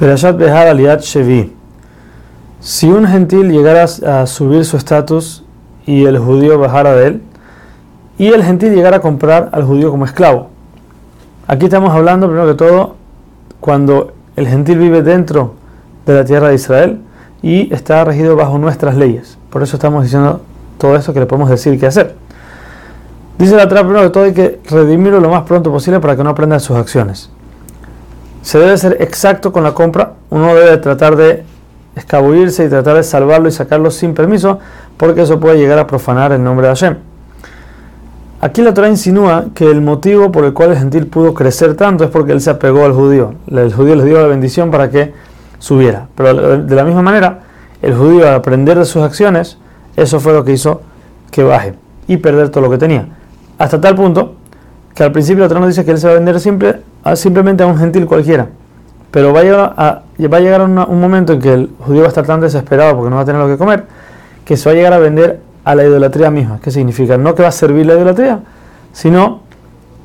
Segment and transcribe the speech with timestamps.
[0.00, 1.52] Perashat Behar Aliat Shevi.
[2.58, 5.44] Si un gentil llegara a subir su estatus
[5.84, 7.22] y el judío bajara de él,
[8.16, 10.48] y el gentil llegara a comprar al judío como esclavo.
[11.46, 12.96] Aquí estamos hablando, primero que todo,
[13.60, 15.56] cuando el gentil vive dentro
[16.06, 17.02] de la tierra de Israel
[17.42, 19.36] y está regido bajo nuestras leyes.
[19.50, 20.40] Por eso estamos diciendo
[20.78, 22.16] todo esto que le podemos decir qué hacer.
[23.36, 26.24] Dice la trapa, primero que todo, hay que redimirlo lo más pronto posible para que
[26.24, 27.28] no aprenda sus acciones
[28.42, 30.14] se debe ser exacto con la compra.
[30.30, 31.44] Uno debe tratar de
[31.94, 34.58] escabullirse y tratar de salvarlo y sacarlo sin permiso,
[34.96, 36.96] porque eso puede llegar a profanar el nombre de Hashem.
[38.42, 42.04] Aquí la Torah insinúa que el motivo por el cual el gentil pudo crecer tanto
[42.04, 43.34] es porque él se apegó al judío.
[43.50, 45.12] El judío les dio la bendición para que
[45.58, 46.08] subiera.
[46.14, 47.40] Pero de la misma manera,
[47.82, 49.58] el judío al aprender de sus acciones,
[49.94, 50.80] eso fue lo que hizo
[51.30, 51.74] que baje
[52.08, 53.08] y perder todo lo que tenía.
[53.58, 54.36] Hasta tal punto
[54.94, 56.80] que al principio la Torah nos dice que él se va a vender siempre
[57.14, 58.48] simplemente a un gentil cualquiera.
[59.10, 62.06] Pero va a llegar, a, va a llegar un momento en que el judío va
[62.06, 63.84] a estar tan desesperado porque no va a tener lo que comer,
[64.44, 66.60] que se va a llegar a vender a la idolatría misma.
[66.62, 67.16] ¿Qué significa?
[67.16, 68.40] No que va a servir la idolatría,
[68.92, 69.40] sino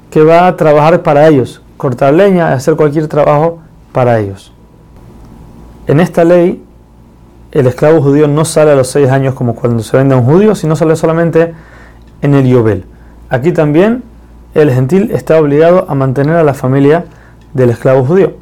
[0.09, 3.59] que va a trabajar para ellos, cortar leña, hacer cualquier trabajo
[3.91, 4.51] para ellos.
[5.87, 6.63] En esta ley,
[7.51, 10.25] el esclavo judío no sale a los seis años como cuando se vende a un
[10.25, 11.53] judío, sino sale solamente
[12.21, 12.85] en el Yobel.
[13.29, 14.03] Aquí también
[14.55, 17.05] el gentil está obligado a mantener a la familia
[17.53, 18.33] del esclavo judío.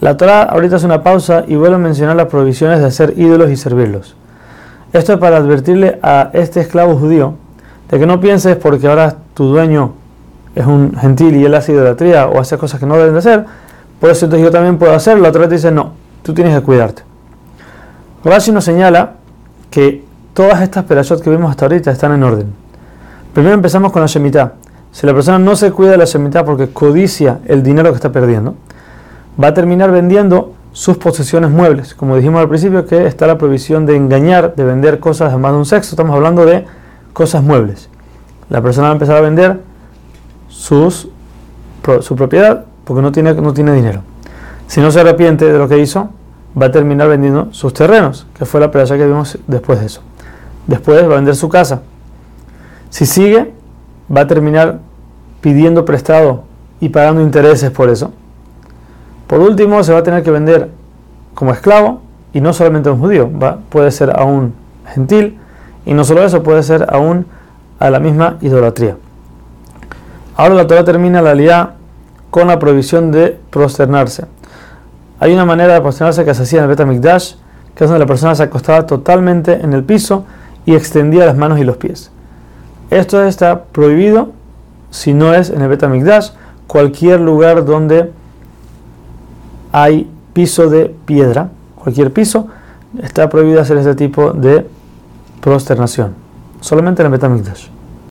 [0.00, 3.50] La Torah ahorita hace una pausa y vuelve a mencionar las prohibiciones de hacer ídolos
[3.50, 4.14] y servirlos.
[4.92, 7.34] Esto es para advertirle a este esclavo judío
[7.90, 9.94] de que no pienses porque ahora tu dueño
[10.54, 13.44] es un gentil y él hace idolatría o hace cosas que no deben de hacer,
[14.00, 15.22] por eso entonces yo también puedo hacerlo.
[15.22, 17.02] La Torah te dice no, tú tienes que cuidarte.
[18.24, 19.14] Rashi nos señala
[19.70, 22.52] que todas estas perashot que vimos hasta ahorita están en orden.
[23.32, 24.52] Primero empezamos con la Shemitah.
[24.98, 28.10] Si la persona no se cuida de la Shemitah porque codicia el dinero que está
[28.10, 28.56] perdiendo,
[29.40, 31.94] va a terminar vendiendo sus posesiones muebles.
[31.94, 35.52] Como dijimos al principio, que está la prohibición de engañar, de vender cosas de más
[35.52, 35.90] de un sexo.
[35.90, 36.64] Estamos hablando de
[37.12, 37.88] cosas muebles.
[38.50, 39.60] La persona va a empezar a vender
[40.48, 41.08] sus,
[42.00, 44.02] su propiedad porque no tiene, no tiene dinero.
[44.66, 46.10] Si no se arrepiente de lo que hizo,
[46.60, 50.00] va a terminar vendiendo sus terrenos, que fue la playa que vimos después de eso.
[50.66, 51.82] Después va a vender su casa.
[52.90, 53.54] Si sigue,
[54.10, 54.87] va a terminar
[55.40, 56.44] pidiendo prestado
[56.80, 58.12] y pagando intereses por eso.
[59.26, 60.70] Por último, se va a tener que vender
[61.34, 64.54] como esclavo y no solamente a un judío, va, puede ser a un
[64.94, 65.38] gentil
[65.84, 67.26] y no solo eso, puede ser aún
[67.78, 68.96] a la misma idolatría.
[70.36, 71.74] Ahora la Torah termina la liá
[72.30, 74.26] con la prohibición de prosternarse.
[75.20, 77.34] Hay una manera de prosternarse que se hacía en el Betamikdash,
[77.74, 80.24] que es donde la persona se acostaba totalmente en el piso
[80.64, 82.10] y extendía las manos y los pies.
[82.90, 84.32] Esto está prohibido
[84.90, 86.30] si no es en el Betamikdash,
[86.66, 88.12] cualquier lugar donde
[89.72, 92.48] hay piso de piedra, cualquier piso,
[93.02, 94.66] está prohibido hacer este tipo de
[95.40, 96.14] prosternación.
[96.60, 97.77] Solamente en el Betamikdash.